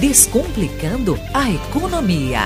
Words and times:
Descomplicando 0.00 1.14
a 1.32 1.48
economia. 1.48 2.40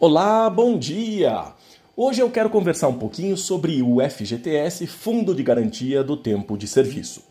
Olá, 0.00 0.48
bom 0.48 0.78
dia! 0.78 1.52
Hoje 1.94 2.22
eu 2.22 2.30
quero 2.30 2.48
conversar 2.48 2.88
um 2.88 2.98
pouquinho 2.98 3.36
sobre 3.36 3.82
o 3.82 3.98
FGTS, 4.00 4.86
Fundo 4.86 5.34
de 5.34 5.42
Garantia 5.42 6.02
do 6.02 6.16
Tempo 6.16 6.56
de 6.56 6.66
Serviço. 6.66 7.24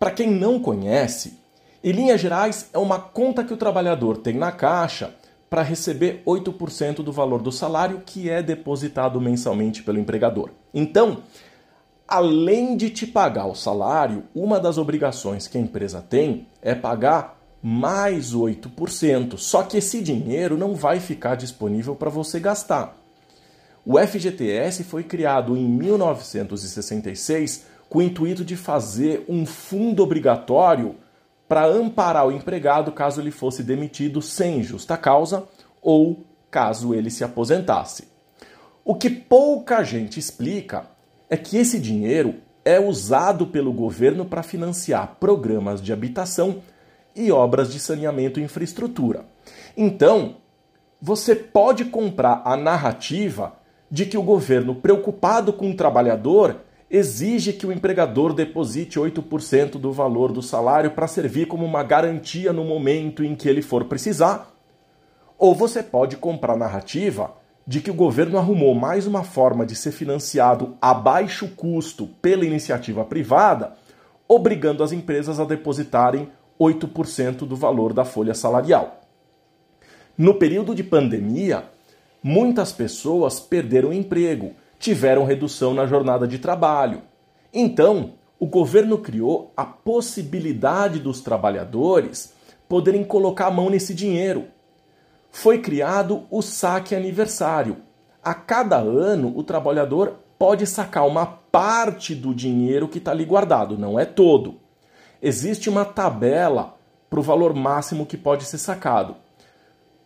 Para 0.00 0.10
quem 0.10 0.28
não 0.28 0.58
conhece, 0.58 1.38
em 1.82 1.92
linhas 1.92 2.20
gerais 2.20 2.68
é 2.74 2.78
uma 2.78 2.98
conta 2.98 3.44
que 3.44 3.54
o 3.54 3.56
trabalhador 3.56 4.16
tem 4.16 4.34
na 4.34 4.50
caixa 4.50 5.14
para 5.48 5.62
receber 5.62 6.24
8% 6.26 7.04
do 7.04 7.12
valor 7.12 7.40
do 7.40 7.52
salário 7.52 8.02
que 8.04 8.28
é 8.28 8.42
depositado 8.42 9.20
mensalmente 9.20 9.84
pelo 9.84 10.00
empregador. 10.00 10.50
Então, 10.74 11.18
além 12.10 12.76
de 12.76 12.90
te 12.90 13.06
pagar 13.06 13.46
o 13.46 13.54
salário, 13.54 14.24
uma 14.34 14.58
das 14.58 14.76
obrigações 14.76 15.46
que 15.46 15.56
a 15.56 15.60
empresa 15.60 16.02
tem 16.02 16.48
é 16.60 16.74
pagar 16.74 17.38
mais 17.62 18.34
8%. 18.34 19.38
Só 19.38 19.62
que 19.62 19.76
esse 19.76 20.02
dinheiro 20.02 20.58
não 20.58 20.74
vai 20.74 20.98
ficar 20.98 21.36
disponível 21.36 21.94
para 21.94 22.10
você 22.10 22.40
gastar. 22.40 22.96
O 23.86 23.96
FGTS 23.96 24.82
foi 24.82 25.04
criado 25.04 25.56
em 25.56 25.64
1966 25.64 27.66
com 27.88 28.00
o 28.00 28.02
intuito 28.02 28.44
de 28.44 28.56
fazer 28.56 29.24
um 29.28 29.46
fundo 29.46 30.02
obrigatório 30.02 30.96
para 31.48 31.64
amparar 31.64 32.26
o 32.26 32.32
empregado 32.32 32.90
caso 32.92 33.20
ele 33.20 33.30
fosse 33.30 33.62
demitido 33.62 34.20
sem 34.20 34.64
justa 34.64 34.96
causa 34.96 35.44
ou 35.80 36.24
caso 36.50 36.92
ele 36.92 37.10
se 37.10 37.22
aposentasse. 37.22 38.08
O 38.84 38.96
que 38.96 39.08
pouca 39.08 39.84
gente 39.84 40.18
explica 40.18 40.86
é 41.30 41.36
que 41.36 41.56
esse 41.56 41.78
dinheiro 41.78 42.34
é 42.64 42.80
usado 42.80 43.46
pelo 43.46 43.72
governo 43.72 44.26
para 44.26 44.42
financiar 44.42 45.16
programas 45.20 45.80
de 45.80 45.92
habitação 45.92 46.60
e 47.14 47.30
obras 47.30 47.72
de 47.72 47.78
saneamento 47.78 48.40
e 48.40 48.42
infraestrutura. 48.42 49.24
Então, 49.76 50.36
você 51.00 51.34
pode 51.34 51.86
comprar 51.86 52.42
a 52.44 52.56
narrativa 52.56 53.54
de 53.90 54.06
que 54.06 54.18
o 54.18 54.22
governo, 54.22 54.74
preocupado 54.74 55.52
com 55.52 55.70
o 55.70 55.76
trabalhador, 55.76 56.56
exige 56.90 57.52
que 57.52 57.66
o 57.66 57.72
empregador 57.72 58.34
deposite 58.34 58.98
8% 58.98 59.72
do 59.72 59.92
valor 59.92 60.32
do 60.32 60.42
salário 60.42 60.90
para 60.90 61.06
servir 61.06 61.46
como 61.46 61.64
uma 61.64 61.82
garantia 61.82 62.52
no 62.52 62.64
momento 62.64 63.24
em 63.24 63.34
que 63.34 63.48
ele 63.48 63.62
for 63.62 63.84
precisar. 63.84 64.52
Ou 65.38 65.54
você 65.54 65.82
pode 65.82 66.16
comprar 66.16 66.54
a 66.54 66.58
narrativa 66.58 67.34
de 67.66 67.80
que 67.80 67.90
o 67.90 67.94
governo 67.94 68.38
arrumou 68.38 68.74
mais 68.74 69.06
uma 69.06 69.22
forma 69.22 69.64
de 69.64 69.74
ser 69.74 69.92
financiado 69.92 70.76
a 70.80 70.92
baixo 70.92 71.48
custo 71.48 72.06
pela 72.20 72.44
iniciativa 72.44 73.04
privada, 73.04 73.74
obrigando 74.26 74.82
as 74.82 74.92
empresas 74.92 75.38
a 75.38 75.44
depositarem 75.44 76.28
8% 76.58 77.38
do 77.46 77.56
valor 77.56 77.92
da 77.92 78.04
folha 78.04 78.34
salarial. 78.34 79.00
No 80.16 80.34
período 80.34 80.74
de 80.74 80.84
pandemia, 80.84 81.64
muitas 82.22 82.72
pessoas 82.72 83.40
perderam 83.40 83.92
emprego, 83.92 84.52
tiveram 84.78 85.24
redução 85.24 85.72
na 85.72 85.86
jornada 85.86 86.28
de 86.28 86.38
trabalho. 86.38 87.02
Então, 87.52 88.14
o 88.38 88.46
governo 88.46 88.98
criou 88.98 89.52
a 89.56 89.64
possibilidade 89.64 90.98
dos 90.98 91.20
trabalhadores 91.20 92.34
poderem 92.68 93.02
colocar 93.02 93.46
a 93.46 93.50
mão 93.50 93.68
nesse 93.68 93.94
dinheiro 93.94 94.46
foi 95.30 95.58
criado 95.58 96.24
o 96.30 96.42
saque 96.42 96.94
aniversário. 96.94 97.78
A 98.22 98.34
cada 98.34 98.76
ano, 98.76 99.32
o 99.36 99.42
trabalhador 99.42 100.18
pode 100.38 100.66
sacar 100.66 101.06
uma 101.06 101.26
parte 101.26 102.14
do 102.14 102.34
dinheiro 102.34 102.88
que 102.88 102.98
está 102.98 103.10
ali 103.12 103.24
guardado, 103.24 103.78
não 103.78 103.98
é 103.98 104.04
todo. 104.04 104.56
Existe 105.22 105.68
uma 105.68 105.84
tabela 105.84 106.76
para 107.08 107.20
o 107.20 107.22
valor 107.22 107.54
máximo 107.54 108.06
que 108.06 108.16
pode 108.16 108.44
ser 108.44 108.58
sacado. 108.58 109.16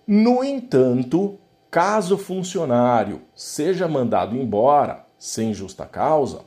No 0.06 0.45
entanto, 0.45 1.39
caso 1.70 2.17
o 2.17 2.19
funcionário 2.19 3.23
seja 3.35 3.89
mandado 3.89 4.36
embora 4.36 5.05
sem 5.18 5.55
justa 5.55 5.86
causa, 5.86 6.42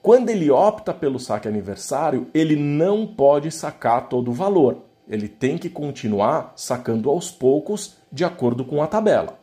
quando 0.00 0.30
ele 0.30 0.50
opta 0.50 0.92
pelo 0.92 1.18
saque 1.18 1.48
aniversário, 1.48 2.28
ele 2.34 2.56
não 2.56 3.06
pode 3.06 3.50
sacar 3.50 4.08
todo 4.08 4.30
o 4.30 4.34
valor 4.34 4.82
ele 5.08 5.28
tem 5.28 5.58
que 5.58 5.68
continuar 5.68 6.52
sacando 6.56 7.10
aos 7.10 7.30
poucos 7.30 7.96
de 8.10 8.24
acordo 8.24 8.64
com 8.64 8.82
a 8.82 8.86
tabela. 8.86 9.38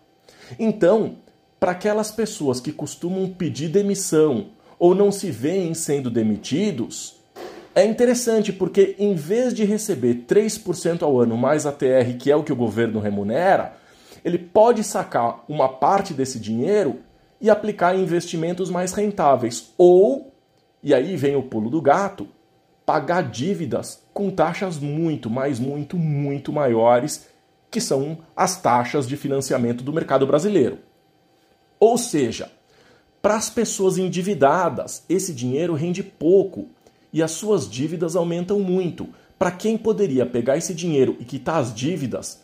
Então, 0.59 1.17
para 1.59 1.72
aquelas 1.72 2.11
pessoas 2.11 2.59
que 2.59 2.72
costumam 2.72 3.29
pedir 3.29 3.69
demissão 3.69 4.47
ou 4.79 4.95
não 4.95 5.11
se 5.11 5.29
veem 5.29 5.73
sendo 5.73 6.09
demitidos, 6.09 7.22
é 7.73 7.85
interessante 7.85 8.51
porque 8.51 8.95
em 8.99 9.13
vez 9.16 9.53
de 9.53 9.63
receber 9.63 10.25
3% 10.27 11.03
ao 11.03 11.19
ano 11.19 11.38
mais 11.38 11.66
a 11.66 11.72
TR, 11.72 12.17
que 12.19 12.31
é 12.31 12.35
o 12.35 12.43
que 12.43 12.51
o 12.51 12.55
governo 12.55 12.99
remunera, 12.99 13.78
ele 14.25 14.38
pode 14.38 14.83
sacar 14.83 15.43
uma 15.47 15.69
parte 15.69 16.13
desse 16.13 16.39
dinheiro 16.39 16.99
e 17.39 17.49
aplicar 17.49 17.95
em 17.95 18.03
investimentos 18.03 18.69
mais 18.69 18.93
rentáveis. 18.93 19.72
Ou, 19.78 20.33
e 20.83 20.93
aí 20.93 21.16
vem 21.16 21.35
o 21.35 21.43
pulo 21.43 21.69
do 21.69 21.81
gato, 21.81 22.28
pagar 22.91 23.24
dívidas 23.31 24.03
com 24.13 24.29
taxas 24.29 24.78
muito, 24.78 25.29
mas 25.29 25.62
muito, 25.62 25.96
muito 25.96 26.52
maiores, 26.52 27.29
que 27.69 27.79
são 27.79 28.18
as 28.35 28.62
taxas 28.62 29.07
de 29.07 29.16
financiamento 29.16 29.81
do 29.81 29.94
mercado 29.94 30.28
brasileiro. 30.28 30.78
Ou 31.79 31.97
seja, 31.97 32.52
para 33.22 33.38
as 33.38 33.50
pessoas 33.50 33.97
endividadas, 33.97 35.06
esse 35.07 35.34
dinheiro 35.34 35.74
rende 35.74 36.03
pouco 36.03 36.68
e 37.13 37.24
as 37.24 37.31
suas 37.31 37.69
dívidas 37.72 38.18
aumentam 38.18 38.59
muito. 38.59 39.08
Para 39.40 39.52
quem 39.52 39.78
poderia 39.78 40.25
pegar 40.25 40.58
esse 40.58 40.73
dinheiro 40.73 41.16
e 41.18 41.23
quitar 41.23 41.62
as 41.62 41.73
dívidas, 41.73 42.41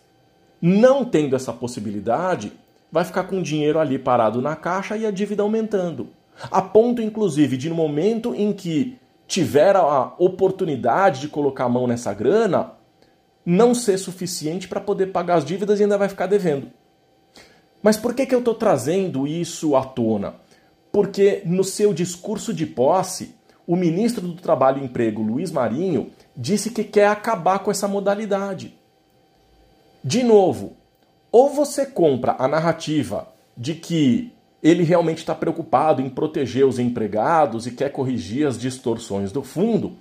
não 0.61 1.03
tendo 1.03 1.35
essa 1.35 1.51
possibilidade, 1.51 2.53
vai 2.89 3.03
ficar 3.03 3.23
com 3.23 3.39
o 3.39 3.43
dinheiro 3.43 3.79
ali 3.79 3.99
parado 3.99 4.41
na 4.41 4.55
caixa 4.55 4.95
e 4.95 5.05
a 5.05 5.11
dívida 5.11 5.43
aumentando. 5.43 6.07
A 6.49 6.61
ponto, 6.61 7.01
inclusive, 7.01 7.57
de 7.57 7.67
no 7.67 7.75
momento 7.75 8.33
em 8.33 8.53
que 8.53 8.97
tiver 9.27 9.75
a 9.75 10.13
oportunidade 10.17 11.21
de 11.21 11.27
colocar 11.27 11.65
a 11.65 11.69
mão 11.69 11.85
nessa 11.85 12.13
grana, 12.13 12.71
não 13.45 13.75
ser 13.75 13.97
suficiente 13.97 14.67
para 14.67 14.79
poder 14.79 15.07
pagar 15.07 15.35
as 15.35 15.45
dívidas 15.45 15.79
e 15.79 15.83
ainda 15.83 15.97
vai 15.97 16.09
ficar 16.09 16.27
devendo. 16.27 16.67
Mas 17.81 17.97
por 17.97 18.13
que, 18.13 18.25
que 18.25 18.33
eu 18.33 18.39
estou 18.39 18.55
trazendo 18.55 19.27
isso 19.27 19.75
à 19.75 19.83
tona? 19.83 20.35
Porque 20.91 21.41
no 21.45 21.63
seu 21.63 21.93
discurso 21.93 22.53
de 22.53 22.65
posse, 22.65 23.35
o 23.65 23.75
ministro 23.75 24.27
do 24.27 24.41
Trabalho 24.41 24.81
e 24.81 24.85
Emprego, 24.85 25.21
Luiz 25.21 25.51
Marinho, 25.51 26.11
disse 26.35 26.71
que 26.71 26.83
quer 26.83 27.07
acabar 27.07 27.59
com 27.59 27.69
essa 27.69 27.87
modalidade. 27.87 28.77
De 30.03 30.23
novo, 30.23 30.77
ou 31.31 31.49
você 31.49 31.85
compra 31.85 32.35
a 32.39 32.47
narrativa 32.47 33.27
de 33.55 33.75
que 33.75 34.33
ele 34.61 34.83
realmente 34.83 35.19
está 35.19 35.35
preocupado 35.35 36.01
em 36.01 36.09
proteger 36.09 36.65
os 36.65 36.79
empregados 36.79 37.67
e 37.67 37.71
quer 37.71 37.91
corrigir 37.91 38.47
as 38.47 38.57
distorções 38.57 39.31
do 39.31 39.43
fundo, 39.43 39.93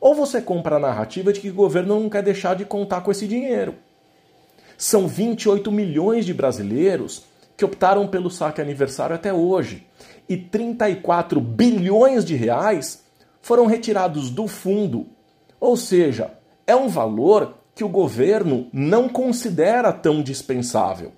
ou 0.00 0.14
você 0.14 0.40
compra 0.40 0.76
a 0.76 0.80
narrativa 0.80 1.32
de 1.32 1.40
que 1.40 1.50
o 1.50 1.54
governo 1.54 2.00
não 2.00 2.10
quer 2.10 2.22
deixar 2.22 2.54
de 2.54 2.64
contar 2.64 3.00
com 3.00 3.10
esse 3.10 3.26
dinheiro. 3.26 3.74
São 4.76 5.08
28 5.08 5.72
milhões 5.72 6.26
de 6.26 6.34
brasileiros 6.34 7.24
que 7.56 7.64
optaram 7.64 8.06
pelo 8.06 8.30
saque 8.30 8.60
aniversário 8.60 9.16
até 9.16 9.32
hoje, 9.32 9.86
e 10.28 10.36
34 10.36 11.40
bilhões 11.40 12.24
de 12.24 12.34
reais 12.34 13.02
foram 13.40 13.66
retirados 13.66 14.28
do 14.28 14.46
fundo. 14.46 15.06
Ou 15.58 15.76
seja, 15.76 16.32
é 16.66 16.76
um 16.76 16.88
valor 16.88 17.54
que 17.74 17.84
o 17.84 17.88
governo 17.88 18.68
não 18.72 19.08
considera 19.08 19.92
tão 19.92 20.22
dispensável. 20.22 21.12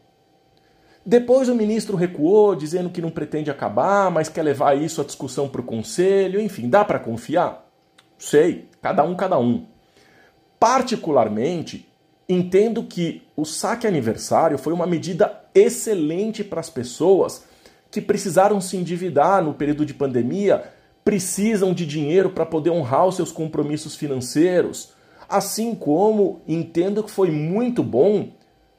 Depois 1.09 1.49
o 1.49 1.55
ministro 1.55 1.97
recuou, 1.97 2.55
dizendo 2.55 2.91
que 2.91 3.01
não 3.01 3.11
pretende 3.11 3.51
acabar, 3.51 4.11
mas 4.11 4.29
quer 4.29 4.43
levar 4.43 4.77
isso 4.77 5.01
à 5.01 5.05
discussão 5.05 5.49
para 5.49 5.63
o 5.63 5.65
conselho. 5.65 6.39
Enfim, 6.39 6.69
dá 6.69 6.85
para 6.85 6.99
confiar? 6.99 7.67
Sei, 8.19 8.69
cada 8.83 9.03
um, 9.03 9.17
cada 9.17 9.39
um. 9.39 9.65
Particularmente, 10.61 11.89
entendo 12.29 12.83
que 12.83 13.23
o 13.35 13.47
saque 13.47 13.87
aniversário 13.87 14.59
foi 14.59 14.75
uma 14.75 14.87
medida 14.87 15.45
excelente 15.55 16.45
para 16.45 16.61
as 16.61 16.69
pessoas 16.69 17.43
que 17.91 18.03
precisaram 18.03 18.61
se 18.61 18.77
endividar 18.77 19.43
no 19.43 19.55
período 19.55 19.87
de 19.87 19.95
pandemia, 19.95 20.63
precisam 21.03 21.73
de 21.73 21.87
dinheiro 21.87 22.29
para 22.29 22.45
poder 22.45 22.69
honrar 22.69 23.07
os 23.07 23.17
seus 23.17 23.33
compromissos 23.33 23.97
financeiros. 23.97 24.93
Assim 25.27 25.75
como 25.75 26.43
entendo 26.47 27.03
que 27.03 27.11
foi 27.11 27.31
muito 27.31 27.83
bom 27.83 28.29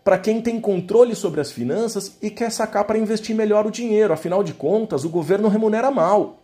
para 0.09 0.17
quem 0.17 0.41
tem 0.41 0.59
controle 0.59 1.13
sobre 1.13 1.39
as 1.39 1.51
finanças 1.51 2.17
e 2.19 2.31
quer 2.31 2.51
sacar 2.51 2.83
para 2.85 2.97
investir 2.97 3.35
melhor 3.35 3.67
o 3.67 3.71
dinheiro. 3.71 4.11
Afinal 4.11 4.43
de 4.43 4.55
contas, 4.55 5.05
o 5.05 5.09
governo 5.09 5.47
remunera 5.47 5.91
mal. 5.91 6.39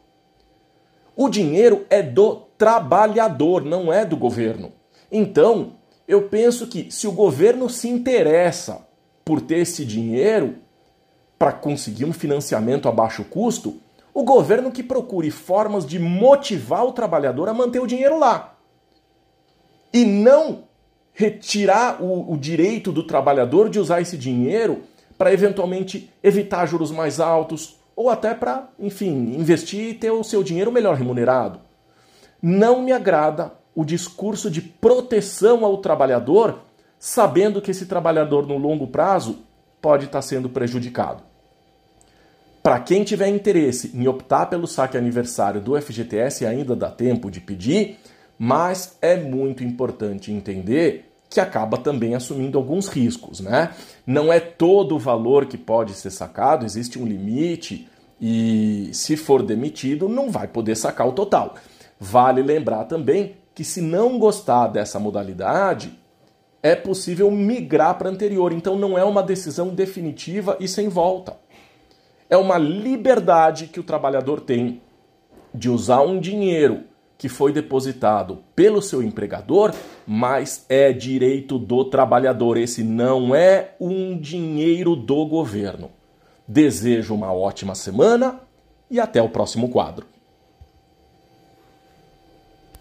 O 1.15 1.27
dinheiro 1.27 1.83
é 1.89 2.03
do 2.03 2.43
trabalhador, 2.59 3.65
não 3.65 3.91
é 3.91 4.05
do 4.05 4.15
governo. 4.15 4.71
Então, 5.11 5.77
eu 6.07 6.29
penso 6.29 6.67
que 6.67 6.91
se 6.91 7.07
o 7.07 7.11
governo 7.11 7.67
se 7.67 7.89
interessa 7.89 8.87
por 9.25 9.41
ter 9.41 9.57
esse 9.57 9.83
dinheiro 9.83 10.57
para 11.39 11.51
conseguir 11.51 12.05
um 12.05 12.13
financiamento 12.13 12.87
a 12.87 12.91
baixo 12.91 13.23
custo, 13.23 13.77
o 14.13 14.23
governo 14.23 14.71
que 14.71 14.83
procure 14.83 15.31
formas 15.31 15.87
de 15.87 15.97
motivar 15.97 16.85
o 16.85 16.93
trabalhador 16.93 17.49
a 17.49 17.53
manter 17.55 17.79
o 17.79 17.87
dinheiro 17.87 18.19
lá. 18.19 18.59
e 19.91 20.05
não 20.05 20.64
retirar 21.15 22.03
o, 22.03 22.33
o 22.33 22.37
direito 22.37 22.91
do 22.91 23.01
trabalhador 23.01 23.69
de 23.69 23.79
usar 23.79 24.01
esse 24.01 24.17
dinheiro 24.17 24.83
para 25.17 25.33
eventualmente 25.33 26.11
evitar 26.21 26.65
juros 26.67 26.91
mais 26.91 27.21
altos 27.21 27.79
ou 27.95 28.09
até 28.09 28.33
para, 28.33 28.67
enfim, 28.77 29.33
investir 29.39 29.91
e 29.91 29.93
ter 29.93 30.11
o 30.11 30.23
seu 30.23 30.43
dinheiro 30.43 30.71
melhor 30.71 30.95
remunerado. 30.95 31.59
Não 32.41 32.81
me 32.81 32.91
agrada 32.91 33.53
o 33.73 33.85
discurso 33.85 34.51
de 34.51 34.61
proteção 34.61 35.63
ao 35.63 35.77
trabalhador, 35.77 36.59
sabendo 36.99 37.61
que 37.61 37.71
esse 37.71 37.85
trabalhador 37.85 38.45
no 38.45 38.57
longo 38.57 38.87
prazo 38.87 39.39
pode 39.81 40.05
estar 40.05 40.21
sendo 40.21 40.49
prejudicado. 40.49 41.23
Para 42.61 42.79
quem 42.79 43.03
tiver 43.03 43.29
interesse 43.29 43.91
em 43.93 44.07
optar 44.07 44.47
pelo 44.47 44.67
saque 44.67 44.97
aniversário 44.97 45.61
do 45.61 45.79
FGTS, 45.79 46.45
ainda 46.45 46.75
dá 46.75 46.89
tempo 46.89 47.31
de 47.31 47.39
pedir, 47.39 47.99
mas 48.37 48.97
é 49.01 49.15
muito 49.15 49.63
importante 49.63 50.31
entender 50.31 51.11
que 51.29 51.39
acaba 51.39 51.77
também 51.77 52.15
assumindo 52.15 52.57
alguns 52.57 52.87
riscos, 52.87 53.39
né? 53.39 53.71
Não 54.05 54.31
é 54.31 54.39
todo 54.39 54.95
o 54.95 54.99
valor 54.99 55.45
que 55.45 55.57
pode 55.57 55.93
ser 55.93 56.11
sacado, 56.11 56.65
existe 56.65 56.99
um 56.99 57.05
limite 57.05 57.89
e 58.21 58.89
se 58.93 59.17
for 59.17 59.43
demitido 59.43 60.07
não 60.07 60.29
vai 60.29 60.47
poder 60.47 60.75
sacar 60.75 61.07
o 61.07 61.11
total. 61.11 61.55
Vale 61.99 62.41
lembrar 62.41 62.85
também 62.85 63.35
que 63.53 63.63
se 63.63 63.81
não 63.81 64.19
gostar 64.19 64.67
dessa 64.67 64.99
modalidade, 64.99 65.97
é 66.61 66.75
possível 66.75 67.29
migrar 67.31 67.97
para 67.97 68.09
anterior, 68.09 68.51
então 68.51 68.77
não 68.77 68.97
é 68.97 69.03
uma 69.03 69.23
decisão 69.23 69.69
definitiva 69.69 70.57
e 70.59 70.67
sem 70.67 70.89
volta 70.89 71.37
é 72.29 72.37
uma 72.37 72.57
liberdade 72.57 73.67
que 73.67 73.79
o 73.79 73.83
trabalhador 73.83 74.41
tem 74.41 74.81
de 75.53 75.69
usar 75.69 76.01
um 76.01 76.19
dinheiro 76.19 76.83
que 77.17 77.29
foi 77.29 77.53
depositado 77.53 78.39
pelo 78.55 78.81
seu 78.81 79.01
empregador, 79.01 79.73
mas 80.05 80.65
é 80.67 80.91
direito 80.91 81.57
do 81.57 81.85
trabalhador. 81.85 82.57
Esse 82.57 82.83
não 82.83 83.33
é 83.33 83.75
um 83.79 84.17
dinheiro 84.17 84.95
do 84.95 85.25
governo. 85.25 85.91
Desejo 86.47 87.13
uma 87.13 87.33
ótima 87.33 87.73
semana 87.73 88.41
e 88.89 88.99
até 88.99 89.21
o 89.21 89.29
próximo 89.29 89.69
quadro. 89.69 90.14